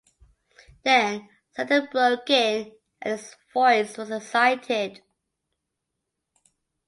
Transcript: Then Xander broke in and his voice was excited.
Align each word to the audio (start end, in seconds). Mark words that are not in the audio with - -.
Then 0.83 1.29
Xander 1.55 1.91
broke 1.91 2.27
in 2.31 2.75
and 3.03 3.19
his 3.19 3.35
voice 3.53 3.99
was 3.99 4.09
excited. 4.09 5.03